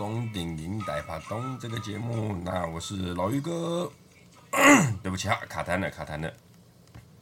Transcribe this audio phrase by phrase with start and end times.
[0.00, 2.34] 到香港电影大拍档这个节目。
[2.42, 3.92] 那我是老于哥，
[5.02, 6.32] 对不起啊，卡痰了，卡痰了。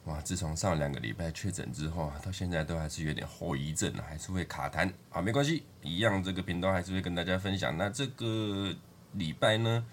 [0.05, 4.89] 哇，自从上两个礼拜确诊之后啊，到现在都还是有点后遗症啊，还是会卡痰。
[5.09, 7.75] 好，没关系，一样这个频道还是会跟大家分享。
[7.77, 8.73] 那这个
[9.11, 9.85] 礼拜呢，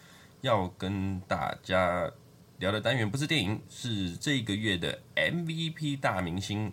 [0.42, 2.08] 要跟大家
[2.58, 6.72] 聊的单元不是电影，是这个月的 MVP 大明星。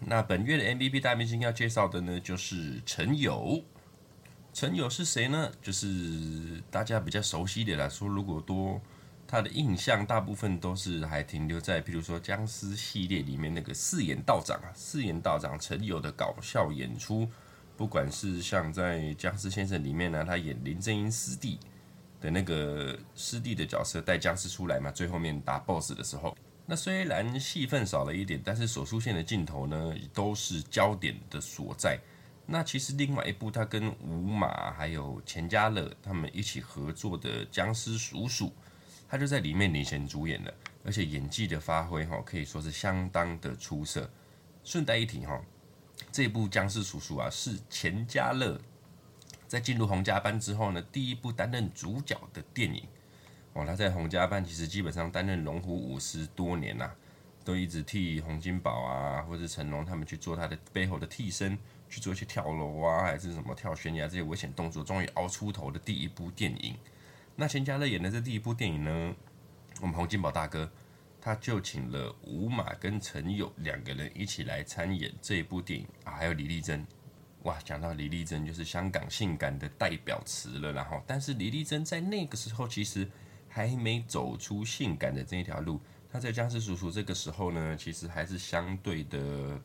[0.00, 3.62] 那本月的 MVP 大明星要介绍的呢，就是陈友。
[4.52, 5.50] 陈友是谁呢？
[5.62, 8.78] 就是大家比较熟悉的来说，如果多
[9.26, 17.26] 他的印象，大部分都是还停留在，譬如说僵尸系列里面那个四眼道长啊，四眼道长陈友的搞笑演出，
[17.78, 21.58] 不管是像在《僵尸先生》里面呢，他演林正英师弟
[22.20, 26.36] 的那个师弟的角色，带僵尸出来嘛，最后面打 BOSS 的时候。
[26.66, 31.98] 那虽然戏份少了一点，但是所出现的镜头呢，都是焦点的所在。
[32.52, 38.48] 那其实另外一部他跟吴马还有钱嘉乐他们一起合作的《僵尸叔叔》，
[39.08, 40.52] 他就在里面领衔主演了，
[40.84, 44.10] 而且演技的发挥哈，可以说是相当的出色。
[44.62, 45.40] 顺带一提哈，
[46.12, 48.60] 这部《僵尸叔叔》啊，是钱嘉乐
[49.48, 52.86] 在进入洪家班之后呢，第一部担任主角的电影。
[53.54, 56.94] 哦，他在洪家班其实基本上担任龙虎武师多年呐、啊，
[57.46, 61.58] 都一直替洪金宝啊，或者成龙他们去做他的背后的替身，
[61.92, 66.74] 去做一些跳楼啊，还是什么跳悬崖这些危险动作，终于熬出头的第一部电影。
[67.36, 69.14] 那钱嘉乐演的这第一部电影呢，
[69.82, 70.70] 我们洪金宝大哥
[71.20, 76.86] 他就请了吴马跟陈友两个人一起来参演这一部电影啊，还有李丽珍。
[77.42, 83.06] 哇，讲到李丽珍就是香港性感的代表词了，然后但是李丽珍在那个时候其实。
[83.54, 85.78] 还没走出性感的这一条路，
[86.10, 89.60] 他在僵尸叔叔这个时候呢，其实还是相对的，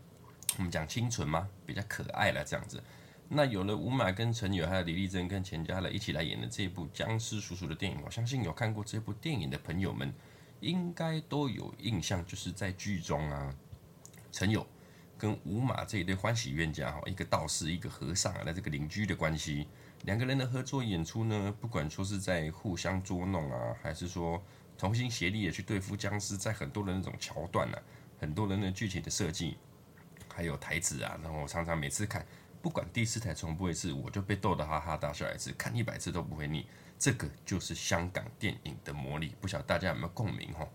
[0.58, 2.82] 我们讲清纯吗，比较可爱了这样子。
[3.30, 10.14] 那有了吴马跟陈友，还有李丽珍跟钱嘉乐一起来演的这部僵尸叔叔的电影，我相信有看过这部电影的朋友们，
[10.62, 13.54] 应该都有印象，就是在剧中啊，
[14.32, 14.66] 陈友
[15.18, 19.68] 跟吴马这一对欢喜冤家哈，一个道士，一个和尚啊，的这个邻居的关系。
[20.04, 24.42] 两个人的合作演出呢，不管说是在互相捉弄啊，还是说
[24.78, 27.82] 同心协力的去对付僵尸，在很多的那种桥段啊，
[28.20, 29.58] 很多人的剧情的设计，
[30.38, 32.24] 还有台词啊，然后我常常每次看，
[32.62, 36.64] 不管第四台重播一次，我就被逗得哈哈大笑一次，看一百次都不会腻。
[37.00, 40.68] 这个就是香港电影的魔力，不晓得大家有没有共鸣哈？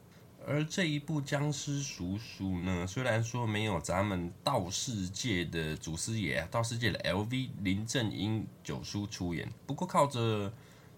[0.44, 10.52] 而这一部僵尸叔叔呢，虽然说没有咱们道士界的祖师爷，道士界的 LV 林正英九叔出演，不过靠着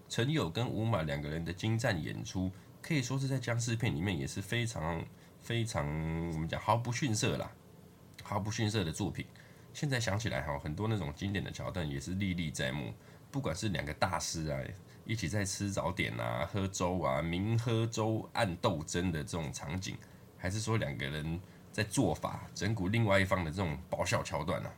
[0.09, 2.51] 陈友跟吴马两个人的精湛演出，
[2.81, 5.05] 可以说是在僵尸片里面也是非常
[5.39, 5.85] 非常
[6.31, 7.51] 我们讲毫不逊色啦，
[8.23, 9.25] 毫不逊色的作品。
[9.73, 12.93] 现在想起来哈，很多那种经典的桥段也是历历在目，
[13.31, 14.59] 不管是两个大师啊。
[15.07, 19.95] 一起在吃早点啊，喝粥啊，明喝粥暗斗争的这种场景，
[20.35, 21.39] 还是说两个人
[21.71, 24.73] 在做法整蛊另外一方的这种爆笑桥段啊，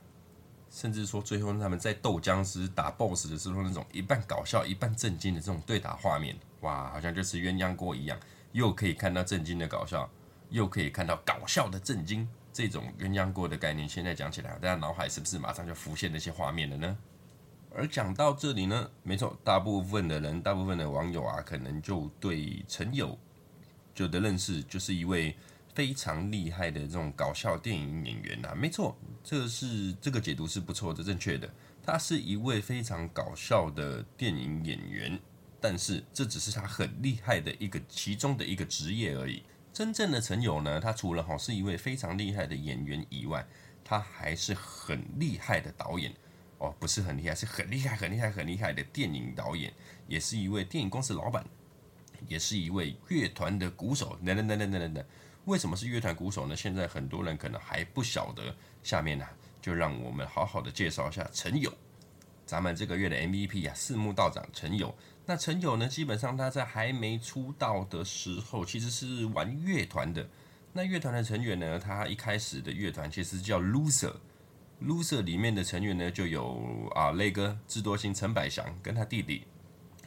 [0.70, 8.20] 甚至说最后他们在斗僵尸打 BOSS 的时候那种一半搞笑一半震惊的这种对打画面，哇，好像就是鸳鸯锅一样，
[8.52, 10.10] 又可以看到震惊的搞笑，
[10.50, 12.28] 又可以看到搞笑的震惊，
[12.58, 16.98] 这种鸳鸯锅的概念，现在讲起来，大家脑海是不是马上就浮现那些画面了呢？
[17.70, 23.16] 而讲到这里呢，没错，大部分的人，大部分的网友啊，可能就对陈友
[23.94, 25.36] 就的认识，就是一位
[25.76, 28.56] 非常厉害的这种搞笑电影演员啊。
[28.56, 31.48] 没错，这是这个解读是不错的，正确的。
[31.84, 35.20] 他是一位非常搞笑的电影演员，
[35.62, 39.44] 但是这只是他很厉害的一个其中的一个职业而已。
[39.78, 43.46] 真正的陈友呢，他除了哈是一位非常厉害的演员以外，
[43.84, 46.12] 他还是很厉害的导演。
[46.58, 49.72] 哦，不是很厉害，是很厉害、很厉害、很厉害的电影导演，
[50.08, 51.46] 也是一位电影公司老板，
[52.28, 54.18] 也是一位乐团的鼓手。
[54.26, 55.06] 等等等等等等等，
[55.46, 56.56] 为什么是乐团鼓手呢？
[56.56, 58.56] 现在很多人可能还不晓得。
[58.82, 59.28] 下面呢、
[59.62, 61.72] 就让我们好好的介绍一下陈友，
[62.48, 64.96] 咱们这个月的 MVP 啊，四目道长陈友。
[65.26, 70.26] 那陈友呢，基本上他在还没出道的时候，其实是玩乐团的。
[70.72, 74.14] 那乐团的成员呢，他一开始的乐团其实叫 Loser。
[74.82, 79.44] Loser 里面的成员呢，就有啊，雷哥、智多星、陈百祥跟他弟弟，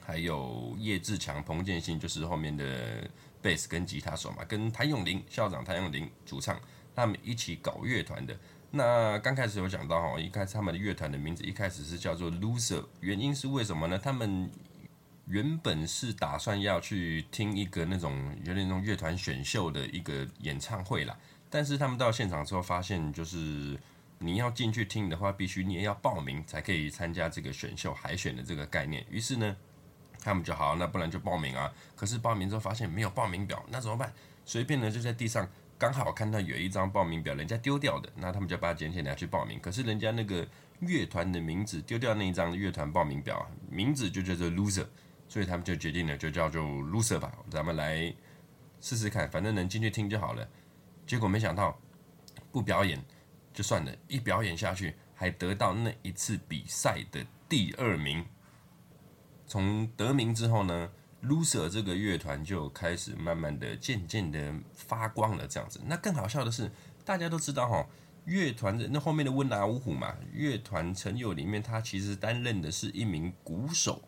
[0.01, 3.07] 还有叶志强、彭建新，就是后面的
[3.43, 6.59] 贝斯跟吉他手嘛，跟谭咏麟校长谭咏麟主唱，
[6.95, 8.35] 他们一起搞乐团的。
[8.71, 13.99] 那刚开始有讲到哈，一开始他们的乐团的名字一开始是叫做 Loser，原因是为什么呢？
[13.99, 14.51] 他们
[15.27, 21.17] 原本是打算要去听一个那种有点那种乐团选秀的一个演唱会啦，
[21.49, 23.79] 但是他们到现场之后发现就是。
[24.23, 29.03] 你要进去听的话，必须你也要报名才可以参加这个选秀海选的这个概念。
[29.09, 29.57] 于是呢，
[30.23, 31.73] 他们就好，那不然就报名啊。
[31.97, 34.13] 可是报名之后发现没有报名表，那怎么办？
[34.45, 35.49] 随便呢就在地上
[35.81, 39.59] 刚好看到有一张报名表，人家丢掉的，那他们就把它捡起来去报名。
[39.59, 40.47] 可是人家那个
[40.81, 44.87] 乐团的名字丢掉那一张乐团报名表，名字就叫做 Loser，
[45.27, 48.15] 所以他们就决定了就叫做 Loser 吧，咱们来
[48.83, 50.47] 试试看，反正能进去听就好了。
[51.07, 51.81] 结果没想到
[52.53, 53.03] 不表演。
[53.55, 58.25] 就算了，一表演下去，还得到那一次比赛的第二名。
[59.47, 60.93] 从得名之后呢
[61.23, 65.47] ，Loser 这个乐团就开始慢慢的、渐渐的发光了。
[65.47, 66.71] 这样子，那更好笑的是，
[67.05, 67.87] 大家都知道哈，
[68.25, 74.03] 乐团的那后面的温拿五虎嘛，乐团陈友里面，他其实担任的是一名鼓手。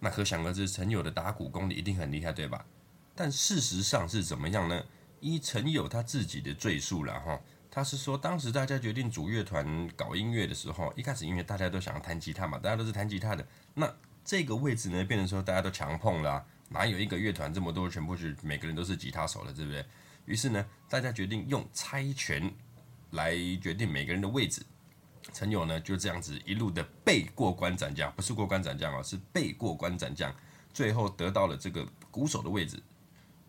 [0.00, 2.64] 那可想而知，陈友的打鼓功力一定很厉害，对吧？
[3.14, 4.84] 但事实上是怎么样呢？
[5.20, 7.40] 依陈友他自己的赘述了哈。
[7.70, 13.86] 他是说，当时大家决定组乐团搞音乐的时候，一开始因为大家都想要弹吉他嘛，大家都是弹吉他的，那
[14.24, 19.84] 这个位置呢，变成说大家都强碰了，哪有一个乐团这么多全部是每个人都是吉他手了，对不对？
[20.24, 22.52] 于是呢，大家决定用猜拳
[23.10, 24.62] 来决定每个人的位置。
[25.32, 30.34] 陈友呢就这样子一路的背过关斩将，不是过关斩将哦，是背过关斩将，
[30.72, 32.82] 最后得到了这个鼓手的位置。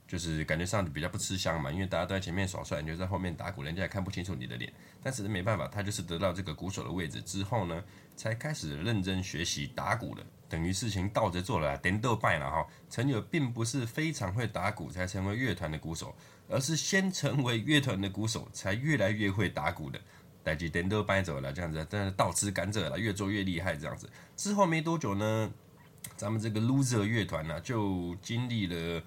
[0.05, 4.71] 就是感觉上比较不吃香嘛，因为大家都在前面耍帅，你就在后面打鼓，人家也看不清楚你的脸。
[5.01, 7.83] 但是没办法，他就是得到这个鼓手的位置之后呢，
[8.15, 10.23] 才开始认真学习打鼓的，
[10.53, 12.63] 等于事情倒着做了，颠倒摆了哈。
[12.87, 16.15] 陈友并不是非常会打鼓才成为乐团的鼓手，
[16.47, 19.99] 而是先成为乐团的鼓手，才越来越会打鼓的。
[20.43, 24.07] 代志颠倒摆走了，这样子，但是倒吃甘蔗了，越做越厉害这样子。
[24.37, 25.51] 之后没多久呢，
[26.15, 29.01] 咱们这个 Loser 乐团呢，就经历了。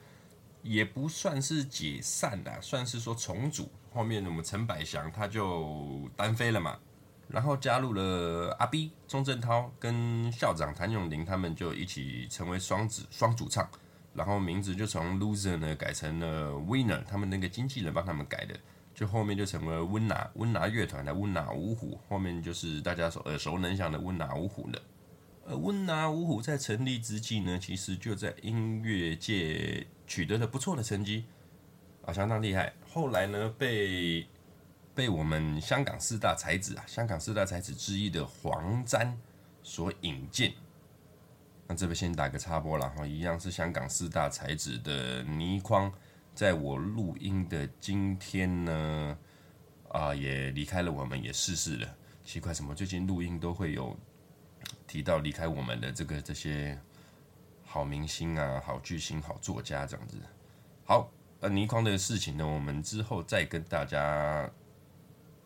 [0.62, 3.70] 也不算是解散啦，算是说重组。
[3.94, 6.76] 后面我们陈百祥他就单飞了嘛，
[7.28, 13.68] 然后加入了阿 B 钟镇涛跟校长谭咏麟，他们就一起成为双子双主唱，
[14.14, 18.58] 然后名字就从 Loser 呢改成了 Winner，他们那个经纪人帮他们改的，
[18.94, 24.80] 就后面就成为温拿温拿乐团的温拿五虎，后面就是大家所耳熟能详的温拿五虎了。
[25.48, 31.24] 而温拿五虎在成立之际呢，其实就在音乐界取得了不错的成绩
[32.04, 32.72] 啊，相当厉害。
[32.88, 34.26] 后来呢，被
[34.96, 39.14] 被我们香港四大才子啊，香港四大才子之一的黄沾
[39.62, 40.54] 所引荐。
[41.66, 45.92] 那这边先打个插播了哈，一样是香港四大才子的倪匡，
[46.34, 49.18] 在我录音的今天呢，
[49.90, 51.94] 啊，也离开了我们，也逝世了。
[52.24, 53.94] 奇怪，什么最近录音都会有？
[54.86, 56.80] 提到离开我们的这个这些
[57.64, 60.16] 好明星啊、好巨星、好作家这样子。
[60.84, 61.10] 好，
[61.40, 64.50] 呃，倪匡的事情呢，我们之后再跟大家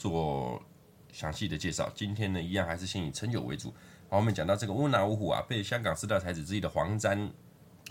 [0.01, 0.61] 做
[1.13, 1.93] 详细的介绍。
[1.95, 3.69] 今天呢，一样还是先以陈友为主。
[4.09, 7.31] 好，我们讲到这个温拿五虎啊，被香港四大才子之一的黄沾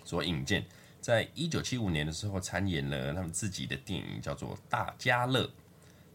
[0.03, 0.65] 所引荐，
[0.99, 5.45] 在一九七五年的时候参演了他们自己的电影，叫做《大家乐》。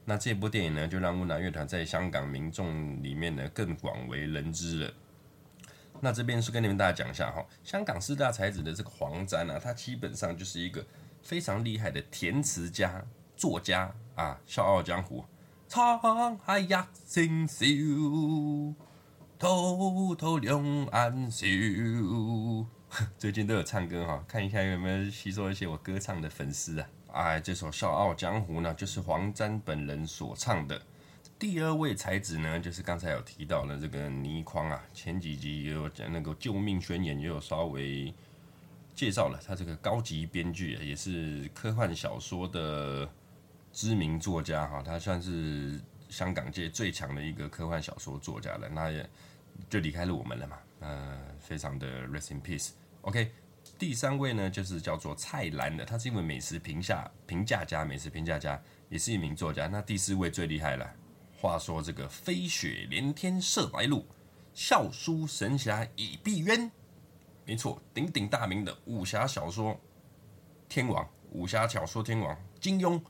[0.05, 4.93] 那这部电影呢，就让温拿乐团在香港民众里面呢更广为人知了。
[6.01, 10.85] 那这边是跟你们大家讲一下哈，香港四大才子的这个黄沾啊，他基本上就是一个
[11.23, 13.03] 非常厉害的填词家、
[13.37, 15.25] 作家啊，笑傲江湖，
[15.75, 16.69] 沧海一
[17.05, 17.67] 声笑，
[19.37, 21.45] 滔滔两岸潮。
[23.19, 26.89] 最近都有唱歌哈，看一下有没有吸收一些我歌唱的粉丝啊。
[27.11, 30.81] 哎，这首《笑傲江湖》呢，就是黄沾本人所唱的。
[31.41, 38.15] 第二位才子呢，就是刚才有提到的这个倪匡啊，前几集也有讲那个《救命宣言》，也有稍微
[38.95, 43.11] 介绍了他这个高级编剧，也是科幻小说的
[43.75, 48.69] 知名作家哈，他算是香港界最强的一个科幻小说作家了。
[48.69, 49.11] 那也
[49.69, 52.71] 就离开了我们了嘛，呃，非常的 rest in peace。
[53.01, 53.33] OK，
[53.77, 59.67] 第三位呢，就是叫做蔡澜的，他是一位美食评价评价家，美食评价家，也是一名作家。
[59.67, 60.89] 那第四位最厉害了。
[61.37, 64.07] 话说这个飞雪连天射白鹿，
[64.55, 66.71] 笑书神侠倚碧鸳，
[67.45, 69.79] 没错，鼎鼎大名的武侠小说
[70.69, 73.03] 天王，武侠小说天王金庸。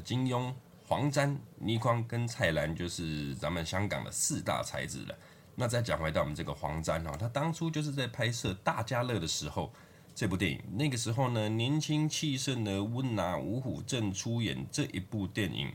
[0.00, 0.52] 金庸、
[0.86, 5.14] 黄沾、倪匡跟蔡澜就是咱们香港的四大才子了。
[5.54, 9.72] 那再讲回到我们这个黄沾啊，他当初就是在拍摄《大家乐》的时候，
[10.14, 15.72] 这部电影那个时候呢，年轻气盛的温拿五虎正出演这一部电影。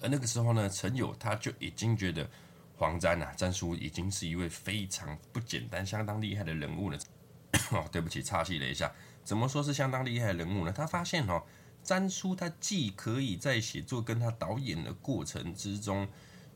[0.00, 2.28] 而那个时候呢，陈友他就已经觉得
[2.76, 6.98] 黄沾啊，沾叔已经是一位非常不简单、相当厉害的人物了。
[7.72, 8.90] 哦，对不起，岔气了一下。
[9.22, 10.72] 怎么说是相当厉害的人物呢？
[10.72, 11.42] 他发现哦，
[11.84, 16.08] 詹叔他既可以在写作跟他导演的过程之中，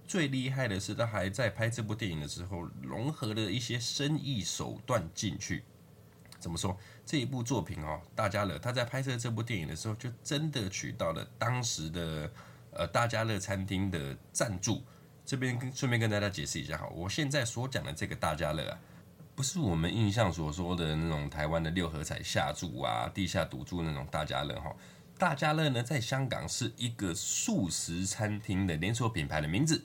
[0.07, 5.63] 最厉害的是，他还在拍这部电影的时候，融合了一些生意手段进去。
[6.41, 6.75] 怎么说？
[7.05, 12.33] 这一部作品哦，大家乐他在拍摄这部电影的时候，就真的取到了当时的
[12.71, 14.83] 呃大家乐餐厅的赞助。
[15.27, 18.79] 这边跟顺便跟大家解释一下哈，我现在所讲的这个大家乐啊，
[19.35, 24.75] 不是我们印象所说的那种台湾的六合彩下注啊、地下赌注那种大家乐哈。
[25.19, 29.83] 大家乐呢，在香港是一个素食餐厅的连锁品牌的名字，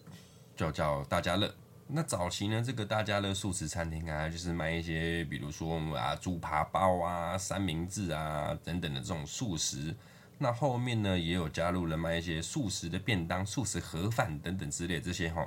[0.56, 1.52] 就叫大家乐。
[1.88, 9.96] 那早期呢，这个大家乐素食餐厅啊，就是卖一些，比如说啊，猪扒包啊、三明治啊等等的这种素食。
[10.38, 15.44] 那后面呢，也有加入了卖一些素食的便当、素食盒饭等等之类这些哈，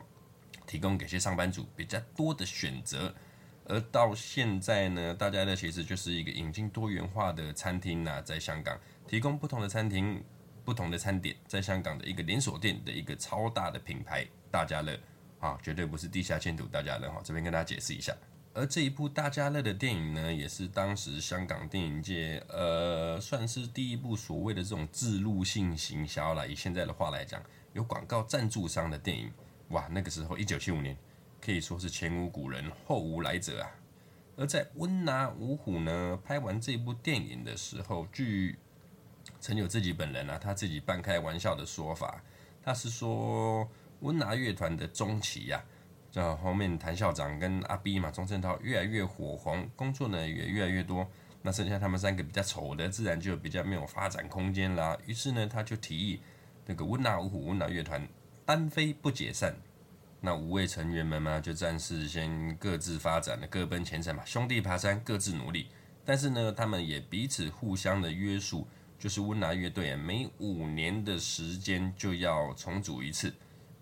[0.67, 3.15] 提供给些上班族比较多的选择。
[3.69, 10.23] 而到现在呢，大家乐其实就是一个引进多元化的餐厅呐，在香港提供不同的餐厅、
[10.65, 14.99] 不同的餐点，在香港的一个连锁店的一个超大的品牌，大家乐。
[15.39, 18.17] 啊，绝对不是地下建筑大家乐哈，这边跟大家解释一下。
[18.55, 27.41] 而这一部大家乐的电影呢，也是当时香港电影界呃，算是第一部所谓的这种自入性行销了，以现在的话来讲，
[27.75, 29.31] 有广告赞助商的电影。
[29.69, 30.97] 哇，那个时候一九七五年，
[31.47, 33.71] 可以说是前无古人后无来者啊。
[34.37, 38.59] 而在温拿五虎呢拍完这部电影的时候，据
[39.41, 42.21] 陈友自己本人啊，他自己半开玩笑的说法，
[42.63, 43.67] 他是说。
[44.01, 45.65] 温拿乐团的中期呀，
[46.13, 51.09] 这后面谭校长跟阿 B 嘛，钟镇涛越来越火红，工作呢也越来越多，
[51.41, 54.95] 那剩下他们三个比较丑的，自然就比较没有发展空间啦。
[55.07, 56.21] 于是呢，他就提议
[56.67, 58.07] 那个温拿五虎温拿乐团
[58.45, 59.57] 单飞不解散。
[60.27, 65.69] 那五位成员们嘛，就暂时先各自发展了，各奔前程嘛，兄弟爬山，各自努力。
[66.05, 68.67] 但是呢，他们也彼此互相的约束，
[68.99, 73.33] 就是温拿乐队每五年的时间就要重组一次。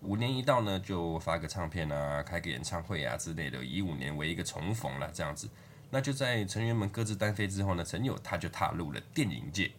[0.01, 5.49] 五年一到呢，就发个唱片啊，开个演唱会啊之类的，以五年为一个重逢了这样子。
[5.89, 9.71] 那就在成员们各自单飞之后呢，陈友他就踏入了电影界。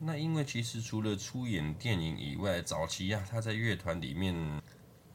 [0.00, 4.34] 那因为其实除了出演电影以外，早期呀、啊、他在乐团里面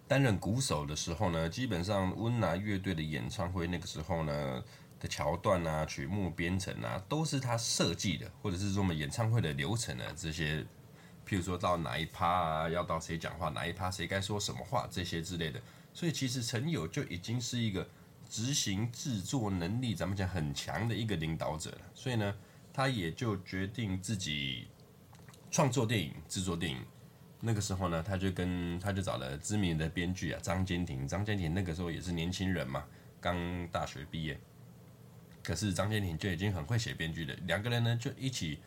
[0.09, 4.63] 担任鼓手的时候呢，基本上温拿乐队的演唱会那个时候呢
[4.99, 10.65] 的桥段啊、曲目编成啊，都是他设计的，或者是说我们演唱会的流程啊这些。
[11.27, 15.61] 譬如说到哪一趴啊，要到谁讲话，哪一趴谁该说什么话，这些之类的。
[15.93, 17.87] 所以其实陈友就已经是一个
[18.27, 21.81] 执行制作能力，咱们讲很强的一个领导者了。
[21.93, 22.35] 所以呢，
[22.73, 24.69] 他也就决定自己
[25.51, 26.83] 创作电影、制作电影。
[27.39, 31.07] 那个时候呢，他就跟他就找了知名的编剧啊张坚庭。
[31.07, 32.85] 张坚庭那个时候也是年轻人嘛，
[33.19, 34.39] 刚大学毕业。
[35.43, 37.33] 可是张坚庭就已经很会写编剧了。
[37.45, 38.59] 两个人呢就一起。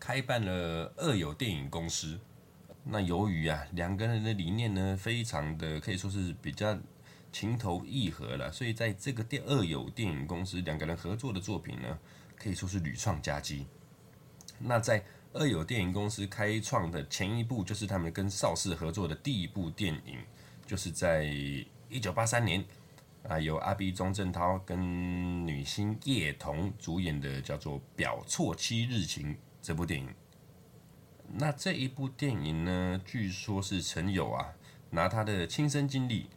[0.00, 2.16] 开办了二友电影公司。
[2.84, 6.78] 那由于啊两个人的理念呢，非常的可以说是比较
[7.32, 11.98] 情投意合了，所以在这个第二友电影公司两个人合作的作品呢，
[12.36, 13.66] 可以说是屡创佳绩。
[14.60, 15.02] 那在
[15.34, 20.18] 二友电影公司开创的前一部，就是他们跟邵氏合作的第一部电影，
[20.66, 21.24] 就是在
[21.88, 22.64] 一九八三年
[23.28, 29.34] 啊，由阿 B 钟镇涛跟女星叶童主演的，叫做《表错七日情》。
[29.60, 30.08] 这部电影，
[31.34, 34.54] 那这一部电影呢，据说是陈友啊
[34.90, 36.30] 拿他的亲身经历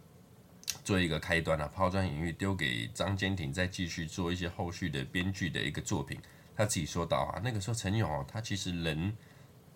[0.83, 6.19] 做一个开端啊，抛砖引玉，丢给张坚庭，再继续做一些后续的编剧的一个作品。
[6.62, 9.12] 他自己说到啊，那个时候陈友啊，他其实人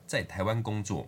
[0.06, 1.08] 在台湾工作，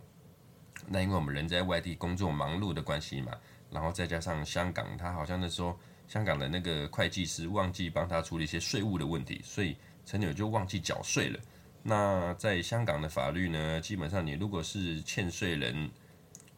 [0.87, 3.31] 那因为我们人在外地工作忙碌的关系嘛，
[3.69, 11.39] 然后再加上香港，他好像那时候香港的那个会计师忘记帮他处理一些税务的问题，所以陈友就忘记缴税了。
[11.83, 15.91] 那在香港的法律呢，基本上你如果是欠税人，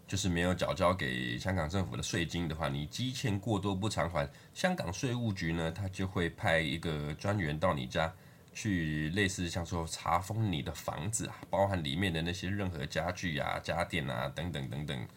[0.08, 8.14] 就是没有缴交给香港政府的税金的话，你积欠过多不偿还，香港税务局呢，他就会派一个专员到你家
[8.53, 15.08] 去，类似像说查封你的房子啊，包含里面的那些任何家具啊、家电啊等等等等，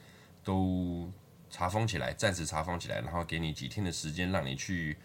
[0.45, 1.11] 都
[1.51, 4.97] 查封起来，暂时查封起来，然后给你几天的时间让你去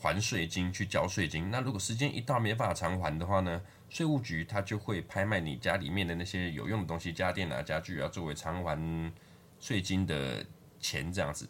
[0.00, 1.50] 还税金，去交税金。
[1.50, 3.60] 那如果时间一到没办法偿还的话呢？
[3.90, 8.78] 税务局他就会拍卖你家里面的那些有用的东西，家电啊、家具啊，作为偿还
[9.58, 10.44] 税金的
[10.78, 11.48] 钱这样子。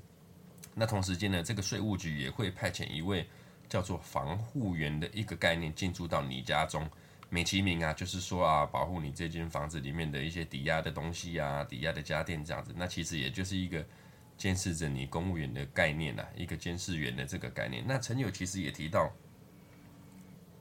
[0.73, 3.27] 那同时间呢，这个税务局也会派遣一位
[3.69, 6.89] 叫做防护员的一个概念进驻到你家中，
[7.29, 12.73] 美其名啊，就是说啊，保护你这间房子里面的一些抵押的东西啊、抵押的家电这样子。
[12.77, 13.85] 那其实也就是一个
[14.37, 17.85] 监视着你公务员的概念啊，一个监视员的这个概念。
[17.87, 19.13] 那陈友其实也提到。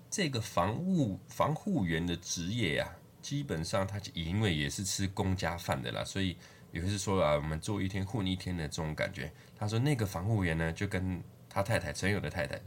[0.10, 2.90] 这个防务防护员的职业啊，
[3.22, 6.38] 基本上他因为也是吃公家饭的啦，所以
[6.72, 9.30] 也就是说啊，我们做一天混一天的这种感觉。
[9.58, 12.58] 他说那个防护员呢，就跟他太太陈友的太太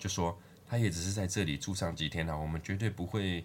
[0.00, 3.44] 就说，他也只是在这里住上几天啊，我们绝对不会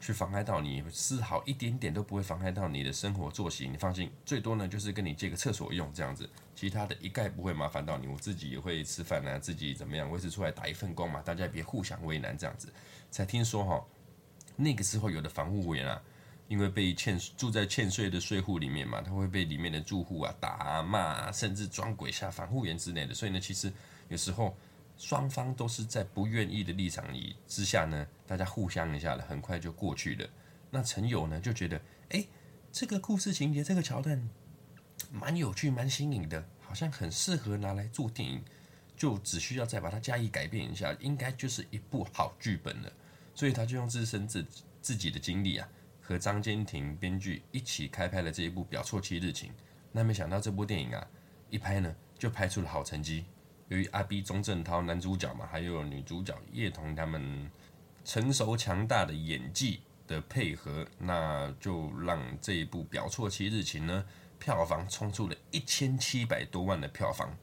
[0.00, 3.68] 去妨碍到你，丝毫一点点都不会妨碍到你的生活作息。
[3.68, 8.06] 你放心，最多呢就是跟你借个厕所用这样子，其他的一概不会麻烦到你。
[8.06, 12.72] 我自己也会吃饭啊，自己怎么样，我也是出来打一份工嘛，大家也别互相为难这样子。
[13.10, 13.84] 才听说哈，
[14.56, 16.00] 那个时候有的防护员啊。
[16.48, 23.12] 因为被欠住在欠税的税户里面嘛，他会被里面的住户啊打骂，甚至装鬼下防护员之类的。
[23.12, 23.70] 所以呢，其实
[24.08, 24.56] 有时候
[24.98, 30.28] 双方都是在不愿意的立场里之下呢，大家互相一下了，很快就过去了。
[30.70, 32.26] 那陈友呢就觉得，哎，
[32.70, 34.28] 这个故事情节这个桥段
[35.10, 38.42] 蛮有趣、蛮新颖的，好像很适合拿来做电影，
[38.96, 42.92] 就只需要再把它加以改变一下，应该就是一部好剧本了。
[43.34, 44.44] 所以他就用自身自
[44.82, 45.68] 自己的经历啊。
[46.00, 49.50] 和张坚庭编剧一起开拍了这一部《表错七日情》，
[49.92, 51.06] 那没想到这部电影啊，
[51.50, 53.26] 一拍呢就拍出了好成绩。
[53.68, 57.50] 由于阿 B 钟镇涛男主角嘛，还有女主角叶童他们
[58.04, 64.04] 成熟强大的演技的配合，那就让这一部《表错七日情》呢
[64.38, 67.36] 票房冲出了一千七百多万的票房，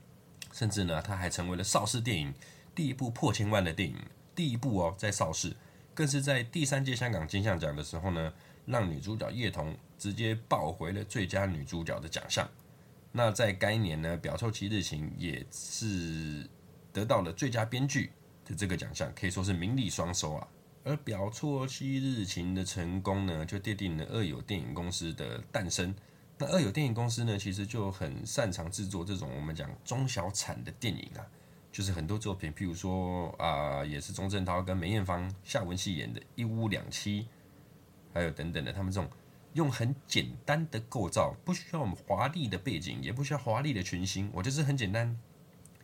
[0.51, 2.33] 甚至呢，它还成为了邵氏电影
[2.73, 3.95] 第一部破千万的电影，
[4.35, 5.55] 第一部哦，在邵氏，
[5.93, 8.33] 更是在第三届香港金像奖的时候呢。
[8.67, 12.49] 让女主角叶童直接抱回了最佳女主角的奖项。
[13.17, 16.45] 那在该年呢，《表错七日情》也是
[16.91, 18.11] 得到了最佳编剧
[18.43, 20.45] 的这个奖项，可以说是名利双收啊。
[20.83, 25.95] 而《表错七日情》的成功呢，就奠定了二友电影公司的诞生。
[26.37, 31.23] 那二友电影公司呢，其实就很擅长制作这种我们讲中小产的电影啊，
[31.71, 37.21] 就是很多作品，譬如说啊、也是钟镇涛跟梅艳芳、夏文汐演的《一屋两妻》。
[38.13, 39.09] 还有等等的，他们这种
[39.55, 45.17] 用很简单的构造，不需要我们华丽的背景，也不需要华丽的群星，我就是很简单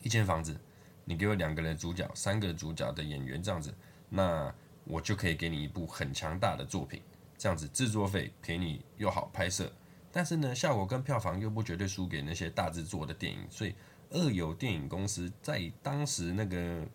[0.04, 0.60] 一间房子，
[1.06, 3.74] 你给我两个人主角、三个主角的演员这样子，
[4.10, 4.54] 那
[4.84, 7.02] 我就可以给你一部很强大的作品，
[7.38, 9.72] 这样子制作费便宜又好拍摄，
[10.12, 13.74] 但是呢，效果跟票房又不绝对输给那些大制作的电影，所以
[14.10, 16.86] 二友电影公司在当时那个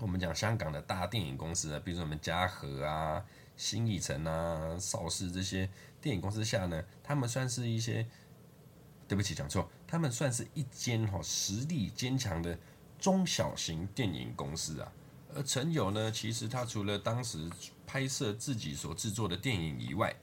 [0.00, 3.24] 我们讲香港的大电影公司啊，比如说我们嘉禾啊。
[3.60, 5.68] 新艺城啊、邵氏这些
[6.00, 8.06] 电影公司下呢，他们算是一些，
[9.06, 12.58] 对不起讲错，他们算是一间哈实力坚强的
[12.98, 14.90] 中小型电影公司啊。
[15.34, 17.50] 而陈友呢，其实他除了当时
[17.86, 20.16] 拍摄自己所制作的电影以外，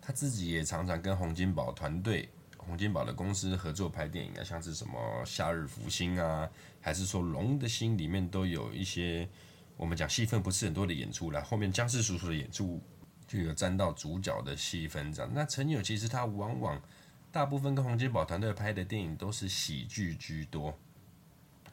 [0.00, 6.48] 他自己也常常跟洪金宝团队、洪金宝的公司合作拍电影啊，像是什么《夏日福星》啊，
[6.80, 9.28] 还是说《龙的心》里面都有一些。
[9.76, 12.82] 我们讲戏份不是很多的演出了，后面江氏叔叔的演出
[13.26, 15.30] 就有沾到主角的戏份这样。
[15.34, 16.80] 那陈友其实他往往
[17.30, 20.76] 大部分跟洪金宝团队拍的电影都是喜剧居多。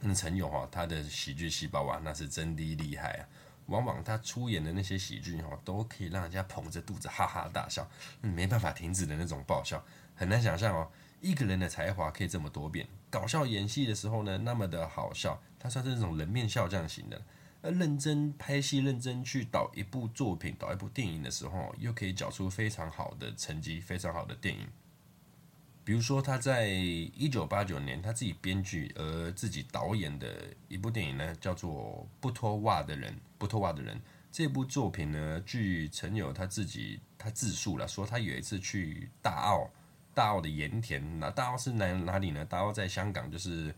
[0.01, 3.27] 那陈友哈，他的喜剧细胞啊，那是真的厉害啊！
[3.67, 7.89] 往往他出演的那些喜剧哈，都可以让人家捧着肚子哈哈大笑，
[8.19, 9.81] 没办法停止的那种爆笑，
[10.13, 17.21] 很难想象哦，一个人的才华可以这么多变，搞笑演戏的时候呢，那么的好笑，他算是那种人面笑匠型的。
[17.63, 24.67] 而认真拍戏、认真去导一部作品、导一部电影的时候，又可以缴出非常好的成绩、非常好的电影。
[25.85, 33.13] 比如说，他在一九八九年他自己编剧而自己导演的一部电影呢，叫做《不脱袜的人》。
[33.37, 33.99] 不脱袜的人
[34.29, 39.69] 这部作品呢，据陈友他自己他自述了，说他有一次去大澳，
[40.13, 42.43] 大澳的盐田，那大澳是哪哪里呢？
[42.43, 43.73] 大澳在香港，就是。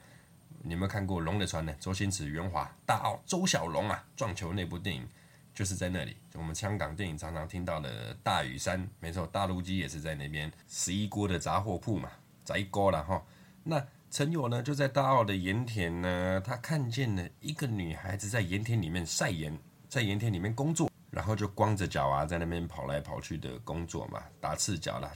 [0.68, 1.72] 你有没有看过《龙的传》呢？
[1.80, 5.08] 周星驰、袁华、大澳、周小龙啊，撞球那部电影
[5.54, 6.18] 就是在那里。
[6.34, 10.52] 我们香港电影常常听到的大屿山，没错，大陆鸡也是在那边。
[10.68, 12.10] 十一锅的杂货铺嘛，
[12.44, 13.24] 杂一锅了哈。
[13.64, 19.56] 那陈友呢，就在大澳的盐田呢，他看见了一个女孩子在盐田里面晒盐，
[19.88, 25.12] 在盐田里面工作，然后就光着脚啊，在那边跑来跑去的工作嘛，打赤脚啦，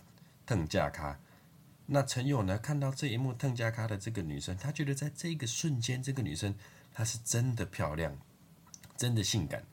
[0.46, 1.20] 蹬架咖。
[1.92, 6.54] 那陈友呢，看到这一幕，邓家咖的这个女生，他觉得在这个瞬间，这个女生
[6.94, 8.16] 她是真的漂亮，
[8.96, 9.64] 真的性感，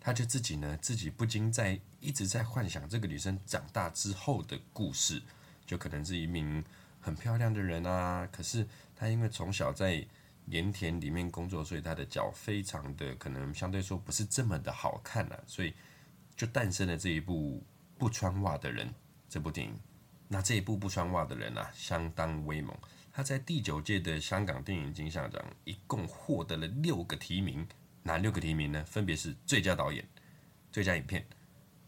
[0.00, 5.22] 他就自己呢，自己不禁在一直在幻想这个女生长大之后的故事，
[5.66, 6.64] 就可能是一名
[6.98, 8.26] 很漂亮的人啊。
[8.32, 10.02] 可是她因为从小在
[10.46, 15.74] 盐田里面工作，所以她的脚非常的可能相对说不是这么的好看了啊，所以
[16.34, 17.62] 就诞生了这一部
[17.98, 18.90] 不穿袜的人
[19.28, 19.78] 这部电影。
[20.28, 22.76] 那这一部不穿袜的人啊，相当威猛。
[23.12, 27.66] 他在第九届的香港电影金像奖一共获得了六个提名，
[28.02, 28.84] 哪六个提名呢？
[28.84, 30.06] 分别是最佳导演、
[30.70, 31.26] 最佳影片、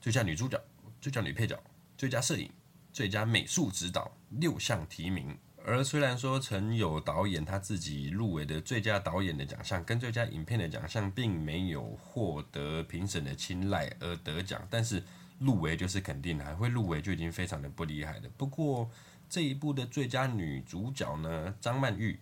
[0.00, 0.58] 最佳女主角、
[1.00, 1.62] 最佳女配角、
[1.98, 2.50] 最佳摄影、
[2.92, 5.36] 最佳美术指导六项提名。
[5.66, 15.02] 而虽然说曾有导演他自己入围的最佳导演的奖项跟最佳影片的奖项并没有获得评审的青睐而得奖，但是
[15.38, 18.28] 入围就是肯定的，还会入围就已经非常的不厉害了。
[18.36, 18.90] 不过
[19.28, 22.18] 这一部的最佳女主角呢，张曼玉，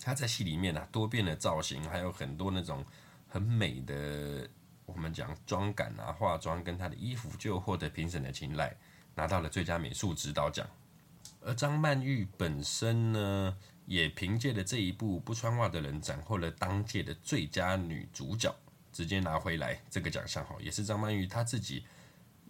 [0.00, 2.84] 她在戏里面啊多变的造型，还有很多那种
[3.28, 4.48] 很美的
[4.86, 8.74] 我们讲妆感啊、化妆跟她的衣服，就获得评审的青睐，
[9.14, 10.66] 拿到了最佳美术指导奖。
[11.42, 18.54] 而张曼玉本身呢，也凭借着这一部《不穿袜的人》斩获了当届的最佳女主角，
[18.92, 21.84] 直接拿回来这个奖项哈，也是张曼玉她自己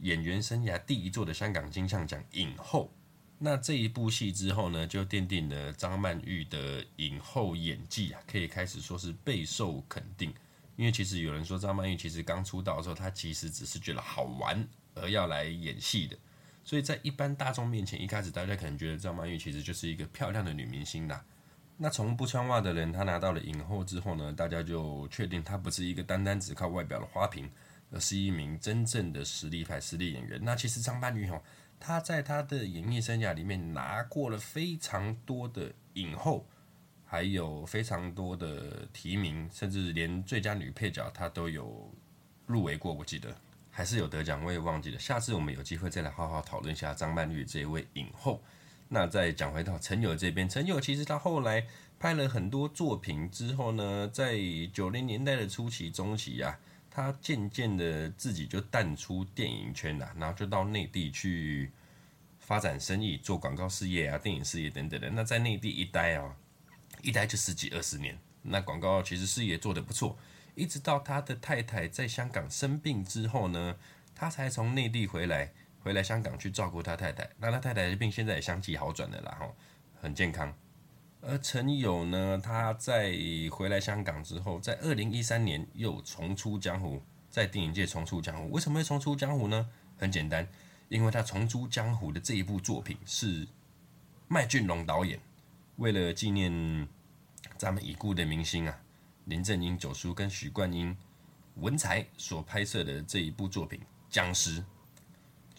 [0.01, 2.93] 演员生涯第一座的香港金像奖影后。
[3.39, 10.35] 那这一部戏之后呢，就奠定了张曼玉的影后演技啊，可以开始说是备受肯定。
[10.77, 16.17] 因为其实有人说张曼玉其实刚出道的时候，她其实只是觉得好玩而要来演戏的。
[16.65, 21.25] 所以在一般大众面前，一开始大家可能觉得张曼玉其实就是一个漂亮的女明星啦。
[21.79, 27.51] 那从不穿袜的人，她拿到了影后之后呢，大家就确定她不是一个单单只靠外表的花瓶，
[27.91, 30.41] 而是一名真正的实力派实力演员。
[30.43, 31.43] 那其实张曼玉哈，
[31.79, 36.47] 她在她的演艺生涯里面拿过了非常多的影后，
[37.05, 41.93] 还有非常多的提名，甚至连最佳女配角她都有
[42.47, 43.35] 入围过，我记得。
[43.73, 44.99] 还是有得奖，我也忘记了。
[44.99, 48.43] 下次我们有机会再来好好讨论一下张曼玉这一位影后。
[48.89, 51.65] 那再讲回到陈友这边，陈友其实他后来
[51.99, 54.37] 拍了很多作品之后呢，在
[54.73, 56.59] 九零年代的初期、中期啊，
[57.01, 61.71] 他渐渐的自己就淡出电影圈了，然后就到内地去
[62.39, 65.09] 发展生意、做广告事业啊、电影事业等等的。
[65.11, 66.37] 那在内地一待啊，
[67.03, 70.19] 一待就十几二十年，那广告其实事业做得不错。
[70.55, 73.77] 一直到他的太太在香港生病之后呢，
[74.15, 77.31] 他才从内地回来，回来香港去照顾他太太。
[77.39, 79.57] 那他太太的病现在也相继好转了啦，吼，
[80.01, 80.55] 很健康。
[81.23, 83.15] 而陈友呢，他在
[83.51, 88.51] 回来香港之后，在二零一三年又重出江湖，在电影界重出江湖。
[88.51, 89.69] 为什么会重出江湖呢？
[89.99, 90.49] 很简单，
[90.89, 93.47] 因为他重出江湖的这一部作品是
[94.29, 95.21] 麦浚龙导演，
[95.77, 96.89] 为了纪念
[97.59, 98.81] 咱们已故的明星啊。
[99.27, 100.97] 林正英、九叔跟许冠英、
[101.57, 103.79] 文才所拍摄的这一部作品
[104.09, 104.61] 《僵尸》，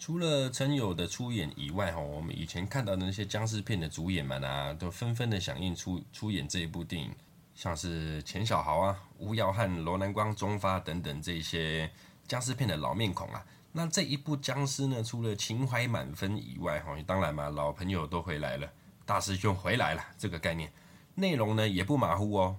[0.04, 7.14] 除了陈友的出演以外，哈，我们以前看到的那些僵尸片的主演们啊，都纷纷的响应出出演这一部电影，
[7.54, 11.88] 像是钱小豪啊、吴耀汉、罗南光、钟发等等这些
[12.26, 13.46] 僵尸片的老面孔啊。
[13.70, 18.68] 那这一部僵尸呢，除了情怀满分以外，哈，当然嘛，老朋友都回来了，
[19.06, 20.72] 大师兄回来了，这个概念，
[21.14, 22.56] 内容呢也不马虎哦。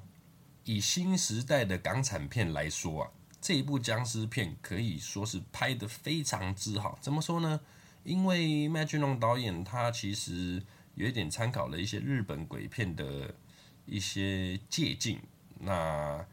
[0.63, 3.11] 以新时代的港产片来说啊，
[3.43, 6.97] 这一部僵尸片可以说是拍得非常之好。
[7.01, 7.59] 怎么说呢？
[8.05, 10.63] 因为麦浚龙导演他其实
[10.95, 13.35] 有一点参考了一些日本鬼片的
[13.85, 15.19] 一些借镜，
[15.59, 16.25] 那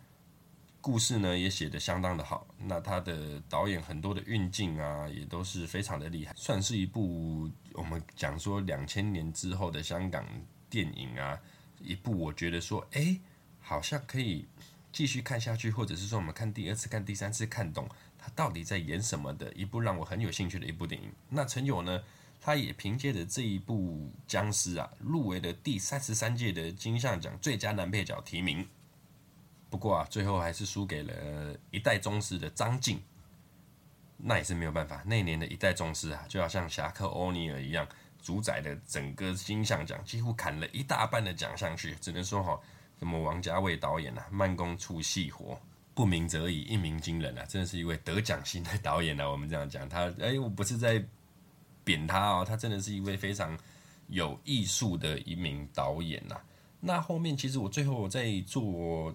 [0.81, 2.47] 故事呢也写得相当的好。
[2.57, 10.25] 那他的导演很多的运镜啊，也都是非常的厉害，算是一部我们讲说两千年之后的香港
[10.69, 11.37] 电影啊，
[11.81, 13.19] 一部我觉得说，哎。
[13.63, 14.49] 好像可以
[14.93, 21.13] 继续看下去，或者是说我们看第二次、看第三次看懂他到底在演什么的一部让我很有兴趣的一部电影。
[21.29, 22.03] 那陈友呢，
[22.41, 28.67] 他也凭借着这一部僵尸啊，入围了第三十三届的金像奖最佳男配角提名。
[29.71, 33.01] 不过啊，最后还是输给了一代宗师的张晋。
[34.17, 37.89] 那也是没有办法，那年的一代宗师啊，就要像侠客欧尼尔一样，
[38.21, 42.61] 主宰了整个金像奖，几乎砍了一大半的奖项去，只能说哈。
[43.01, 45.59] 什么王家卫导演啊，慢工出细活，
[45.95, 47.45] 不鸣则已，一鸣惊人啊！
[47.47, 49.27] 真的是一位得奖型的导演啊。
[49.27, 51.03] 我们这样讲他，哎、我不是在
[51.83, 53.59] 贬他哦，他真的是一位非常
[54.09, 56.45] 有艺术的一名导演呐、啊。
[56.79, 59.15] 那后面其实我最后在做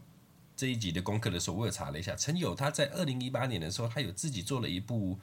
[0.56, 5.20] 这一集的功课的时候，我也查了一下，陈友他在二零一八年的时候，他有自己做了一部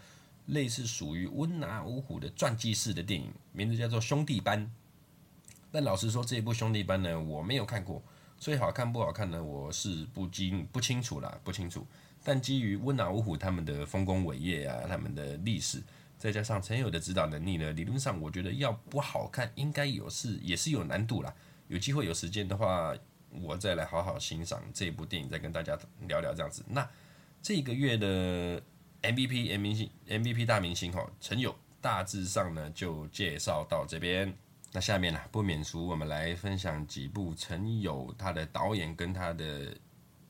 [0.46, 4.64] 类似属于温拿五虎的传记式的电影，名字叫做《兄弟班》。
[5.72, 8.00] 但老实说，这一部《兄弟班》呢，我没有看过。
[8.42, 9.40] 所以好看不好看呢？
[9.40, 11.86] 我是不清不清楚啦，不清楚。
[12.24, 15.80] 但基于温拿五虎他们的丰功伟业啊，他们的历史，
[16.18, 21.32] 再加上陈友的指导能力呢，理论上我觉得要不好看，应该有是也是有难度啦。
[21.68, 22.92] 有机会有时间的话，
[23.30, 25.78] 我再来好好欣赏这部电影，再跟大家
[26.08, 26.64] 聊聊这样子。
[26.68, 26.84] 那
[27.40, 28.60] 这个月的
[29.02, 34.34] MVP M 明星 MVP 大明星哈，陈友大致上呢就介绍到这边。
[34.74, 39.76] 那下面呢，不免俗，我们来分享几部陈友他的导演跟他的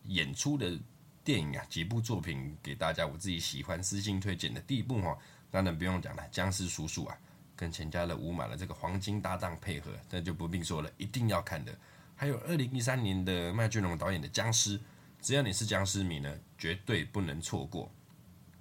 [0.07, 0.77] 演出的
[1.23, 4.61] 电影啊，几部作品给大家，我自己喜欢私信推荐的。
[4.63, 5.17] 第一部哈，
[5.49, 7.17] 当然不用讲了，《僵尸叔叔》啊，
[7.55, 11.73] 跟钱嘉乐、吴马的这个黄金搭档配合，那就不必说了，一定要看的。
[12.17, 14.77] 还有二零一三年的麦浚龙导演的《僵尸》，
[15.21, 17.89] 只要你是僵尸迷呢，绝对不能错过。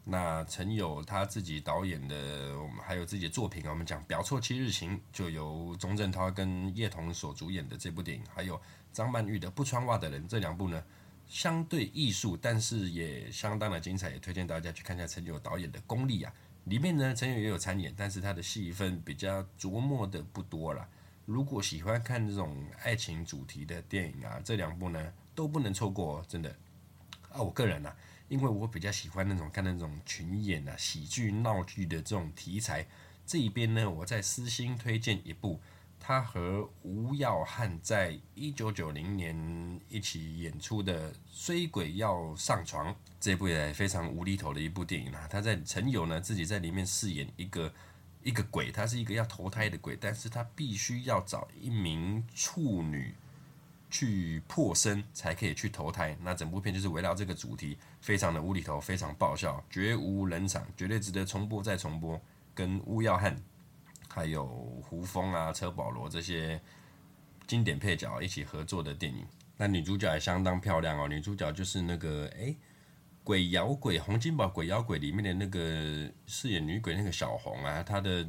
[0.03, 8.59] 那陈友他自己导演的，我们还有自己的作品啊，我们讲《表错七日情》，就由钟镇涛跟叶童所主演的这部电影，还有
[8.91, 10.83] 张曼玉的《不穿袜的人》这两部呢，
[11.27, 16.33] 相对艺术，但是也相当的精彩，也推荐大家去看一下陈友导演的功力啊。
[16.65, 20.87] 里面呢，陈友也有参演，但是他的戏份比较琢磨的不多了。
[21.25, 26.49] 如果喜欢看这种爱情主题的电影啊，这两部呢都不能错过，真的。
[27.31, 27.95] 啊，我个人呢、啊。
[28.31, 32.87] 因为我比较喜欢那种看那种群演啊、喜剧闹剧的这种题材，
[33.25, 35.59] 这一边呢，我在私心推荐一部，
[35.99, 45.27] 他和吴耀汉在一九九零年一起演出的《衰鬼要上床》这部也非常无厘头的一部电影啊。
[45.29, 47.73] 他在陈友呢自己在里面饰演一个
[48.23, 53.13] 一个鬼，他是一个要投胎的鬼，但是他必须要找一名处女。
[53.91, 62.19] 去破身才可以去投胎，那整部片就是围绕这个主题，非常的无厘头，非常爆笑，绝无冷场，绝对值得重播再重播。
[62.55, 63.35] 跟巫耀汉、
[64.07, 64.45] 还有
[64.81, 66.59] 胡枫啊、车保罗这些
[67.45, 69.25] 经典配角一起合作的电影，
[69.57, 71.07] 那女主角也相当漂亮哦。
[71.07, 72.55] 女主角就是那个哎、
[73.23, 78.25] 鬼咬鬼洪金宝鬼咬鬼里面的那个饰演女鬼那个小红啊，她的。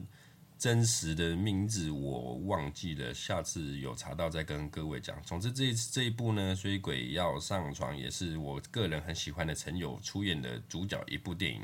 [0.62, 5.20] 真实的名字我忘记了，下次有查到再跟各位讲。
[5.24, 11.62] 总之这一次这一部呢，水鬼要上床也是我个人很喜欢的陈友出演的主角一部电影。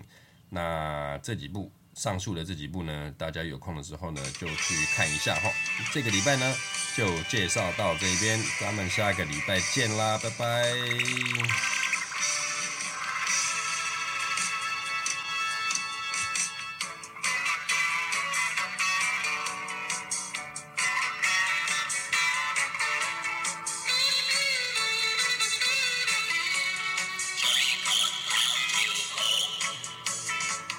[0.49, 5.49] 那这几部上述的这几部呢，大家有空的时候呢就去看一下哈。
[5.93, 6.53] 这个礼拜呢
[6.97, 11.88] 就介绍到这边，咱们下个礼拜见啦，拜拜。